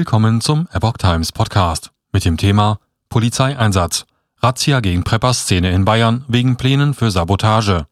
[0.00, 2.78] Willkommen zum Epoch Times Podcast mit dem Thema
[3.10, 4.06] Polizeieinsatz.
[4.38, 7.86] Razzia gegen Prepper-Szene in Bayern wegen Plänen für Sabotage.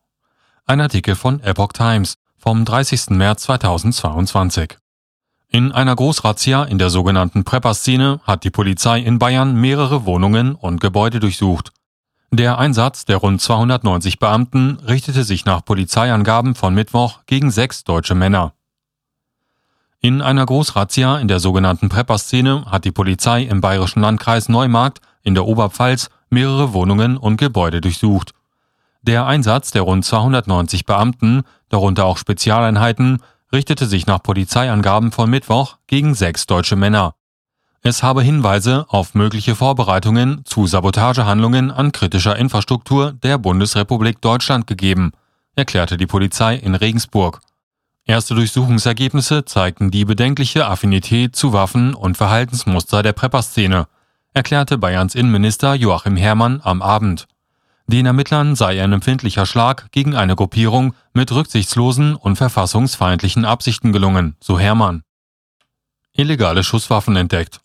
[0.65, 3.11] Ein Artikel von Epoch Times vom 30.
[3.11, 4.79] März 2022.
[5.51, 10.81] In einer Großrazzia in der sogenannten Prepper-Szene hat die Polizei in Bayern mehrere Wohnungen und
[10.81, 11.73] Gebäude durchsucht.
[12.31, 18.15] Der Einsatz der rund 290 Beamten richtete sich nach Polizeiangaben von Mittwoch gegen sechs deutsche
[18.15, 18.55] Männer.
[20.01, 25.35] In einer Großrazzia in der sogenannten Prepper-Szene hat die Polizei im bayerischen Landkreis Neumarkt in
[25.35, 28.33] der Oberpfalz mehrere Wohnungen und Gebäude durchsucht.
[29.03, 35.79] Der Einsatz der rund 290 Beamten, darunter auch Spezialeinheiten, richtete sich nach Polizeiangaben von Mittwoch
[35.89, 37.15] gegen sechs deutsche Männer.
[37.83, 45.13] Es habe Hinweise auf mögliche Vorbereitungen zu Sabotagehandlungen an kritischer Infrastruktur der Bundesrepublik Deutschland gegeben,
[45.57, 47.41] erklärte die Polizei in Regensburg.
[48.09, 53.87] Erste Durchsuchungsergebnisse zeigten die bedenkliche Affinität zu Waffen und Verhaltensmuster der Prepper-Szene,
[54.33, 57.29] erklärte Bayerns Innenminister Joachim Herrmann am Abend.
[57.87, 64.37] Den Ermittlern sei ein empfindlicher Schlag gegen eine Gruppierung mit rücksichtslosen und verfassungsfeindlichen Absichten gelungen,
[64.41, 65.03] so Herrmann.
[66.15, 67.61] Illegale Schusswaffen entdeckt.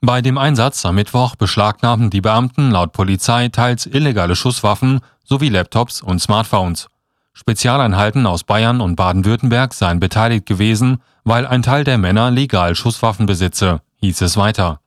[0.00, 6.00] Bei dem Einsatz am Mittwoch beschlagnahmten die Beamten laut Polizei teils illegale Schusswaffen sowie Laptops
[6.00, 6.88] und Smartphones.
[7.32, 13.26] Spezialeinheiten aus Bayern und Baden-Württemberg seien beteiligt gewesen, weil ein Teil der Männer legal Schusswaffen
[13.26, 14.80] besitze, hieß es weiter.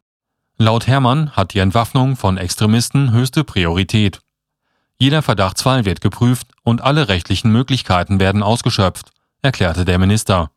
[0.58, 4.22] Laut Hermann hat die Entwaffnung von Extremisten höchste Priorität.
[4.98, 9.10] Jeder Verdachtsfall wird geprüft und alle rechtlichen Möglichkeiten werden ausgeschöpft,
[9.42, 10.52] erklärte der Minister.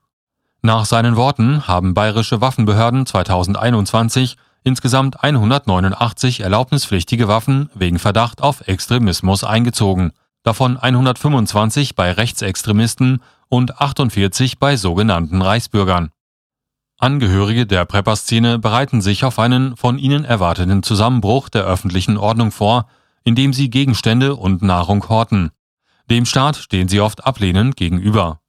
[0.62, 9.44] Nach seinen Worten haben bayerische Waffenbehörden 2021 insgesamt 189 erlaubnispflichtige Waffen wegen Verdacht auf Extremismus
[9.44, 10.12] eingezogen
[10.46, 16.10] davon 125 bei Rechtsextremisten und 48 bei sogenannten Reichsbürgern.
[16.98, 22.86] Angehörige der Prepper-Szene bereiten sich auf einen von ihnen erwarteten Zusammenbruch der öffentlichen Ordnung vor,
[23.24, 25.50] indem sie Gegenstände und Nahrung horten.
[26.08, 28.40] Dem Staat stehen sie oft ablehnend gegenüber.